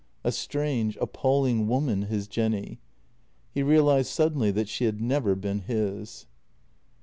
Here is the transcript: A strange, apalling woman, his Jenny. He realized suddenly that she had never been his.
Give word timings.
A 0.23 0.31
strange, 0.31 0.97
apalling 0.99 1.67
woman, 1.67 2.01
his 2.07 2.27
Jenny. 2.27 2.79
He 3.51 3.61
realized 3.61 4.09
suddenly 4.09 4.49
that 4.49 4.67
she 4.67 4.85
had 4.85 4.99
never 4.99 5.35
been 5.35 5.59
his. 5.59 6.25